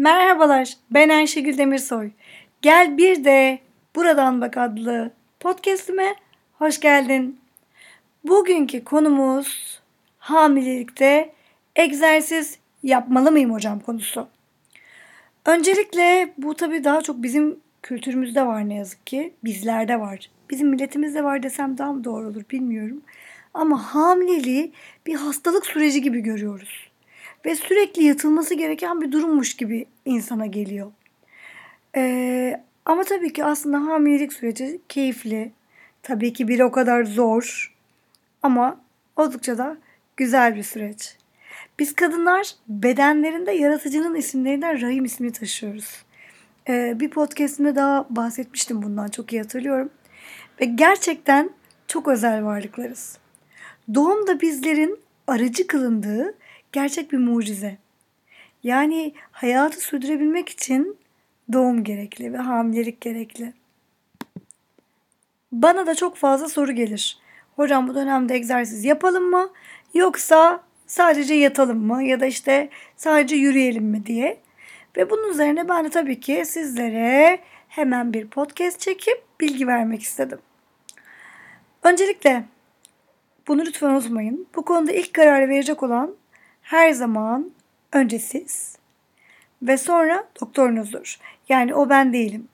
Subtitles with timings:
[0.00, 2.10] Merhabalar, ben Ayşegül Demirsoy.
[2.62, 3.58] Gel bir de
[3.96, 6.14] Buradan Bak adlı podcastime
[6.52, 7.40] hoş geldin.
[8.24, 9.80] Bugünkü konumuz
[10.18, 11.32] hamilelikte
[11.76, 14.28] egzersiz yapmalı mıyım hocam konusu.
[15.46, 19.34] Öncelikle bu tabii daha çok bizim kültürümüzde var ne yazık ki.
[19.44, 20.30] Bizlerde var.
[20.50, 23.02] Bizim milletimizde var desem daha mı doğru olur bilmiyorum.
[23.54, 24.72] Ama hamileliği
[25.06, 26.89] bir hastalık süreci gibi görüyoruz
[27.46, 30.92] ve sürekli yatılması gereken bir durummuş gibi insana geliyor.
[31.96, 35.52] Ee, ama tabii ki aslında hamilelik süreci keyifli.
[36.02, 37.74] Tabii ki bir o kadar zor
[38.42, 38.80] ama
[39.16, 39.76] oldukça da
[40.16, 41.16] güzel bir süreç.
[41.78, 46.04] Biz kadınlar bedenlerinde yaratıcının isimlerinden Rahim ismini taşıyoruz.
[46.68, 49.90] Ee, bir podcastimde daha bahsetmiştim bundan çok iyi hatırlıyorum.
[50.60, 51.50] Ve gerçekten
[51.88, 53.18] çok özel varlıklarız.
[53.94, 56.34] Doğumda bizlerin aracı kılındığı
[56.72, 57.78] gerçek bir mucize.
[58.62, 60.96] Yani hayatı sürdürebilmek için
[61.52, 63.52] doğum gerekli ve hamilelik gerekli.
[65.52, 67.18] Bana da çok fazla soru gelir.
[67.56, 69.50] Hocam bu dönemde egzersiz yapalım mı
[69.94, 74.40] yoksa sadece yatalım mı ya da işte sadece yürüyelim mi diye.
[74.96, 80.38] Ve bunun üzerine ben de tabii ki sizlere hemen bir podcast çekip bilgi vermek istedim.
[81.82, 82.44] Öncelikle
[83.48, 84.46] bunu lütfen unutmayın.
[84.54, 86.14] Bu konuda ilk kararı verecek olan
[86.70, 87.50] her zaman
[87.92, 88.76] önce siz
[89.62, 91.18] ve sonra doktorunuzdur.
[91.48, 92.48] Yani o ben değilim.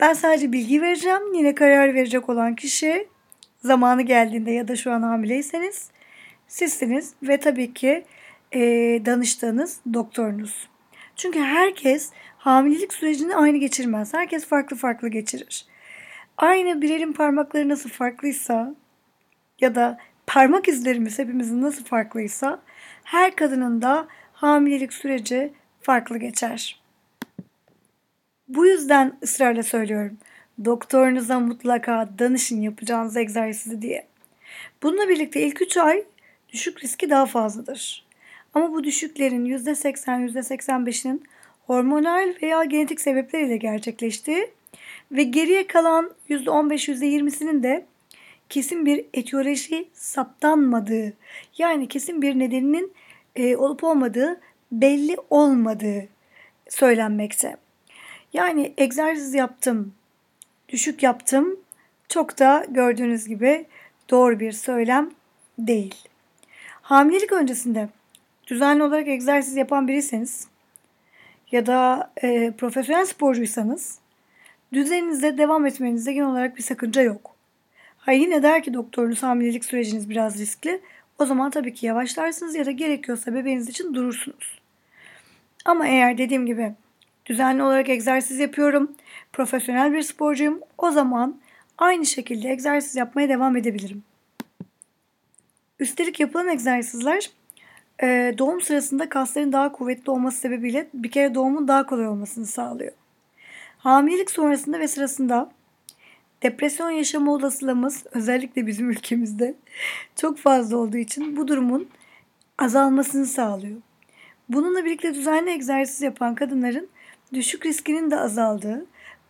[0.00, 1.34] Ben sadece bilgi vereceğim.
[1.34, 3.08] Yine karar verecek olan kişi
[3.58, 5.90] zamanı geldiğinde ya da şu an hamileyseniz
[6.48, 8.04] sizsiniz ve tabii ki
[8.52, 8.60] e,
[9.06, 10.68] danıştığınız doktorunuz.
[11.16, 14.14] Çünkü herkes hamilelik sürecini aynı geçirmez.
[14.14, 15.66] Herkes farklı farklı geçirir.
[16.36, 18.74] Aynı bir elin parmakları nasıl farklıysa
[19.60, 19.98] ya da
[20.36, 22.62] parmak izlerimiz hepimizin nasıl farklıysa
[23.04, 26.80] her kadının da hamilelik süreci farklı geçer.
[28.48, 30.18] Bu yüzden ısrarla söylüyorum.
[30.64, 34.06] Doktorunuza mutlaka danışın yapacağınız egzersizi diye.
[34.82, 36.04] Bununla birlikte ilk 3 ay
[36.48, 38.06] düşük riski daha fazladır.
[38.54, 41.24] Ama bu düşüklerin %80, %85'inin
[41.66, 44.50] hormonal veya genetik sebepleriyle gerçekleştiği
[45.12, 47.86] ve geriye kalan %15, %20'sinin de
[48.48, 51.12] kesin bir etiyoloji saptanmadığı
[51.58, 52.92] yani kesin bir nedeninin
[53.36, 54.40] e, olup olmadığı
[54.72, 56.08] belli olmadığı
[56.68, 57.56] söylenmekte.
[58.32, 59.94] Yani egzersiz yaptım,
[60.68, 61.60] düşük yaptım
[62.08, 63.66] çok da gördüğünüz gibi
[64.10, 65.10] doğru bir söylem
[65.58, 65.94] değil.
[66.82, 67.88] Hamilelik öncesinde
[68.46, 70.48] düzenli olarak egzersiz yapan biriyseniz
[71.52, 73.98] ya da e, profesyonel sporcuysanız
[74.72, 77.35] düzeninizde devam etmenizde genel olarak bir sakınca yok.
[78.06, 80.80] Ha yine der ki doktorunuz hamilelik süreciniz biraz riskli.
[81.18, 84.58] O zaman tabii ki yavaşlarsınız ya da gerekiyorsa bebeğiniz için durursunuz.
[85.64, 86.72] Ama eğer dediğim gibi
[87.26, 88.92] düzenli olarak egzersiz yapıyorum,
[89.32, 91.40] profesyonel bir sporcuyum, o zaman
[91.78, 94.02] aynı şekilde egzersiz yapmaya devam edebilirim.
[95.78, 97.30] Üstelik yapılan egzersizler
[98.38, 102.92] doğum sırasında kasların daha kuvvetli olması sebebiyle bir kere doğumun daha kolay olmasını sağlıyor.
[103.78, 105.50] Hamilelik sonrasında ve sırasında
[106.42, 109.54] Depresyon yaşama olasılığımız özellikle bizim ülkemizde
[110.16, 111.88] çok fazla olduğu için bu durumun
[112.58, 113.76] azalmasını sağlıyor.
[114.48, 116.88] Bununla birlikte düzenli egzersiz yapan kadınların
[117.32, 118.86] düşük riskinin de azaldığı,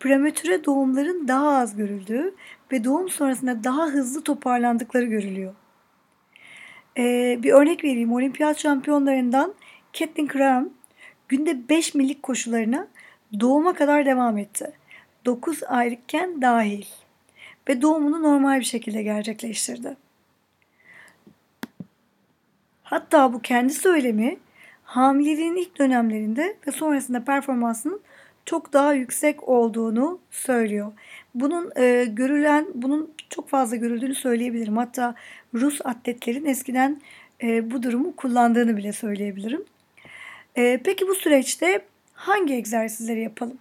[0.00, 2.34] prematüre doğumların daha az görüldüğü
[2.72, 5.54] ve doğum sonrasında daha hızlı toparlandıkları görülüyor.
[6.98, 8.12] Ee, bir örnek vereyim.
[8.12, 9.54] Olimpiyat şampiyonlarından
[9.92, 10.68] Caitlin Graham
[11.28, 12.88] günde 5 millik koşularına
[13.40, 14.72] doğuma kadar devam etti.
[15.24, 16.84] 9 aylıkken dahil
[17.68, 19.96] ve doğumunu normal bir şekilde gerçekleştirdi.
[22.82, 24.38] Hatta bu kendi söylemi
[24.84, 28.00] hamileliğin ilk dönemlerinde ve sonrasında performansının
[28.46, 30.92] çok daha yüksek olduğunu söylüyor.
[31.34, 34.76] Bunun e, görülen, bunun çok fazla görüldüğünü söyleyebilirim.
[34.76, 35.14] Hatta
[35.54, 37.00] Rus atletlerin eskiden
[37.42, 39.64] e, bu durumu kullandığını bile söyleyebilirim.
[40.56, 41.84] E, peki bu süreçte
[42.14, 43.58] hangi egzersizleri yapalım?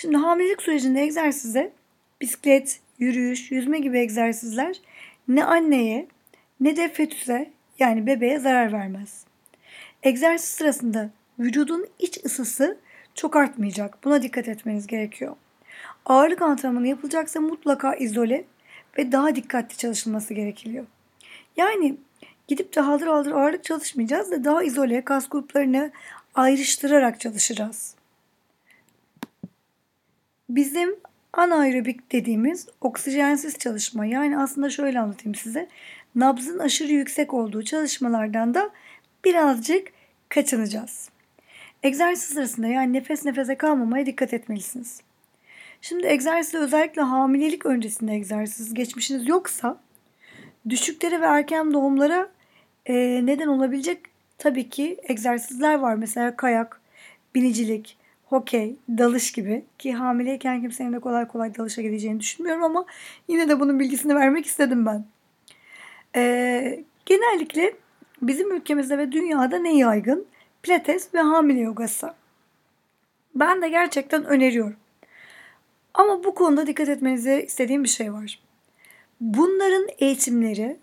[0.00, 1.72] Şimdi hamilelik sürecinde egzersize
[2.20, 4.80] bisiklet, yürüyüş, yüzme gibi egzersizler
[5.28, 6.06] ne anneye
[6.60, 9.24] ne de fetüse yani bebeğe zarar vermez.
[10.02, 12.78] Egzersiz sırasında vücudun iç ısısı
[13.14, 14.04] çok artmayacak.
[14.04, 15.36] Buna dikkat etmeniz gerekiyor.
[16.06, 18.44] Ağırlık antrenmanı yapılacaksa mutlaka izole
[18.98, 20.86] ve daha dikkatli çalışılması gerekiyor.
[21.56, 21.96] Yani
[22.48, 25.90] gidip de haldır haldır ağırlık çalışmayacağız da daha izole kas gruplarını
[26.34, 27.97] ayrıştırarak çalışacağız.
[30.48, 30.96] Bizim
[31.32, 35.68] anaerobik dediğimiz oksijensiz çalışma yani aslında şöyle anlatayım size.
[36.14, 38.70] Nabzın aşırı yüksek olduğu çalışmalardan da
[39.24, 39.88] birazcık
[40.28, 41.10] kaçınacağız.
[41.82, 45.00] Egzersiz sırasında yani nefes nefese kalmamaya dikkat etmelisiniz.
[45.80, 49.80] Şimdi egzersizde özellikle hamilelik öncesinde egzersiz geçmişiniz yoksa
[50.68, 52.28] düşüklere ve erken doğumlara
[52.86, 52.94] e,
[53.26, 54.00] neden olabilecek
[54.38, 55.94] tabii ki egzersizler var.
[55.94, 56.80] Mesela kayak,
[57.34, 57.96] binicilik,
[58.28, 62.84] hokey, dalış gibi ki hamileyken kimsenin de kolay kolay dalışa gideceğini düşünmüyorum ama
[63.28, 65.04] yine de bunun bilgisini vermek istedim ben.
[66.16, 67.74] E, genellikle
[68.22, 70.26] bizim ülkemizde ve dünyada ne yaygın?
[70.62, 72.14] Pilates ve hamile yogası.
[73.34, 74.76] Ben de gerçekten öneriyorum.
[75.94, 78.40] Ama bu konuda dikkat etmenizi istediğim bir şey var.
[79.20, 80.76] Bunların eğitimleri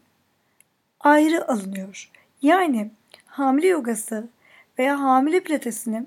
[0.99, 2.11] ayrı alınıyor.
[2.41, 2.91] Yani
[3.25, 4.27] hamile yogası
[4.79, 6.05] veya hamile pilatesini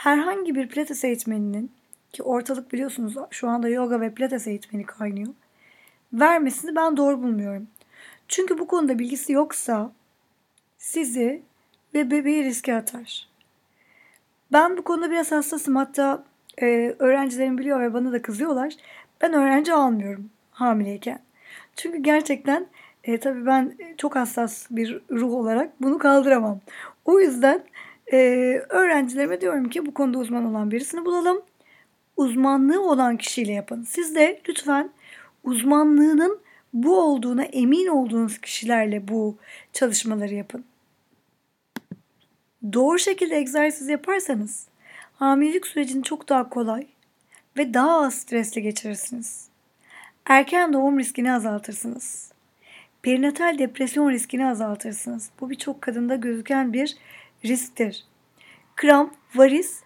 [0.00, 1.72] herhangi bir pilates eğitmeninin
[2.12, 5.34] ki ortalık biliyorsunuz şu anda yoga ve pilates eğitmeni kaynıyor.
[6.12, 7.68] Vermesini ben doğru bulmuyorum.
[8.28, 9.92] Çünkü bu konuda bilgisi yoksa
[10.78, 11.42] sizi
[11.94, 13.28] ve bebeği riske atar.
[14.52, 15.76] Ben bu konuda biraz hassasım.
[15.76, 16.24] Hatta
[16.62, 18.74] e, öğrencilerim biliyor ve bana da kızıyorlar.
[19.20, 21.20] Ben öğrenci almıyorum hamileyken.
[21.76, 22.66] Çünkü gerçekten
[23.04, 26.60] e, tabii ben çok hassas bir ruh olarak bunu kaldıramam.
[27.04, 27.62] O yüzden
[28.12, 28.18] e,
[28.68, 31.42] öğrencilerime diyorum ki bu konuda uzman olan birisini bulalım.
[32.16, 33.82] Uzmanlığı olan kişiyle yapın.
[33.82, 34.90] Siz de lütfen
[35.44, 36.40] uzmanlığının
[36.72, 39.36] bu olduğuna emin olduğunuz kişilerle bu
[39.72, 40.64] çalışmaları yapın.
[42.72, 44.66] Doğru şekilde egzersiz yaparsanız
[45.14, 46.86] hamilelik sürecini çok daha kolay
[47.56, 49.48] ve daha az stresle geçirirsiniz.
[50.26, 52.32] Erken doğum riskini azaltırsınız.
[53.02, 55.30] Perinatal depresyon riskini azaltırsınız.
[55.40, 56.96] Bu birçok kadında gözüken bir
[57.44, 58.04] risktir.
[58.76, 59.82] Kramp, varis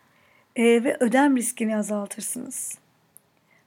[0.56, 2.78] e, ve ödem riskini azaltırsınız.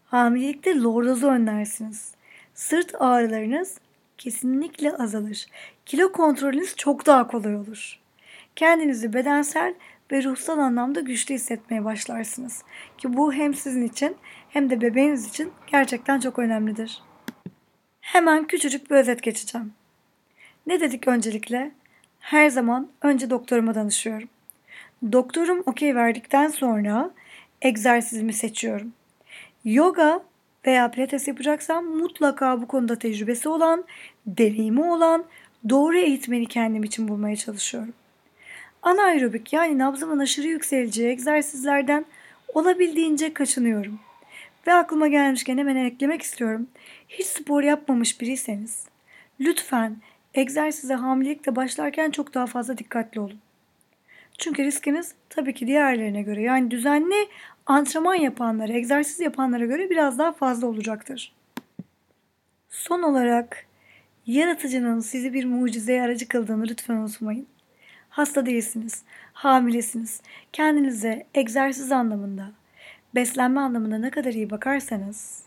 [0.06, 2.12] Hamilelikte lordozu önlersiniz.
[2.54, 3.78] Sırt ağrılarınız
[4.18, 5.45] kesinlikle azalır.
[5.86, 8.00] Kilo kontrolünüz çok daha kolay olur.
[8.56, 9.75] Kendinizi bedensel
[10.12, 12.63] ve ruhsal anlamda güçlü hissetmeye başlarsınız.
[12.98, 14.18] Ki bu hem sizin için
[14.50, 17.01] hem de bebeğiniz için gerçekten çok önemlidir.
[18.01, 19.74] Hemen küçücük bir özet geçeceğim.
[20.68, 21.72] Ne dedik öncelikle?
[22.28, 24.30] Her zaman önce doktoruma danışıyorum.
[25.12, 27.12] Doktorum okey verdikten sonra
[27.62, 28.94] egzersizimi seçiyorum.
[29.66, 30.24] Yoga
[30.66, 33.86] veya pilates yapacaksam mutlaka bu konuda tecrübesi olan,
[34.26, 35.26] deneyimi olan,
[35.70, 37.94] doğru eğitmeni kendim için bulmaya çalışıyorum.
[38.82, 42.06] Anaerobik yani nabzımın aşırı yükseleceği egzersizlerden
[42.54, 44.00] olabildiğince kaçınıyorum.
[44.68, 46.68] Ve aklıma gelmişken hemen eklemek istiyorum.
[47.10, 48.86] Hiç spor yapmamış biriyseniz
[49.40, 49.98] lütfen
[50.38, 53.39] egzersize hamilelikle başlarken çok daha fazla dikkatli olun.
[54.38, 57.28] Çünkü riskiniz tabii ki diğerlerine göre yani düzenli
[57.66, 61.34] antrenman yapanlara, egzersiz yapanlara göre biraz daha fazla olacaktır.
[62.69, 63.66] Son olarak
[64.28, 67.48] yaratıcının sizi bir mucizeye aracı kıldığını lütfen unutmayın.
[68.10, 70.22] Hasta değilsiniz, hamilesiniz.
[70.54, 72.51] Kendinize egzersiz anlamında,
[73.16, 75.44] beslenme anlamında ne kadar iyi bakarsanız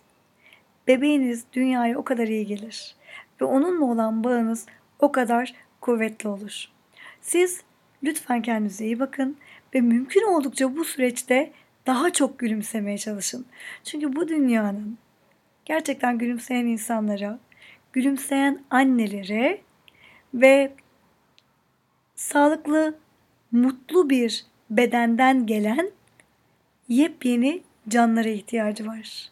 [0.87, 3.00] bebeğiniz dünyaya o kadar iyi gelir
[3.41, 4.67] ve onunla olan bağınız
[4.99, 6.65] o kadar kuvvetli olur.
[7.21, 7.63] Siz
[8.03, 9.37] lütfen kendinize iyi bakın
[9.75, 11.53] ve mümkün oldukça bu süreçte
[11.87, 13.47] daha çok gülümsemeye çalışın.
[13.85, 14.99] Çünkü bu dünyanın
[15.65, 17.39] gerçekten gülümseyen insanlara,
[17.93, 19.61] gülümseyen annelere
[20.35, 20.73] ve
[22.15, 22.99] sağlıklı,
[23.53, 25.91] mutlu bir bedenden gelen
[26.89, 29.31] yepyeni canlara ihtiyacı var.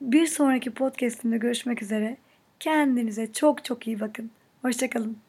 [0.00, 2.16] Bir sonraki podcast'imde görüşmek üzere.
[2.60, 4.30] Kendinize çok çok iyi bakın.
[4.62, 5.27] Hoşçakalın.